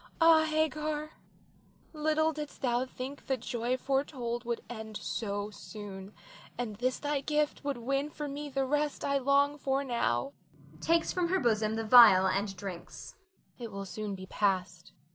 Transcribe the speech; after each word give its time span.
Ah, 0.19 0.45
Hagar, 0.45 1.11
little 1.93 2.33
didst 2.33 2.61
thou 2.63 2.87
think 2.87 3.27
the 3.27 3.37
joy 3.37 3.77
foretold 3.77 4.43
would 4.45 4.61
end 4.67 4.97
so 4.97 5.51
soon, 5.51 6.15
and 6.57 6.77
this 6.77 6.97
thy 6.97 7.21
gift 7.21 7.63
would 7.63 7.77
win 7.77 8.09
for 8.09 8.27
me 8.27 8.49
the 8.49 8.65
rest 8.65 9.05
I 9.05 9.19
long 9.19 9.59
for 9.59 9.83
now 9.83 10.33
[takes 10.79 11.13
from 11.13 11.27
her 11.27 11.39
bosom 11.39 11.75
the 11.75 11.87
phial 11.87 12.25
and 12.25 12.55
drinks]. 12.57 13.13
It 13.59 13.71
will 13.71 13.85
soon 13.85 14.15
be 14.15 14.25
past. 14.25 14.91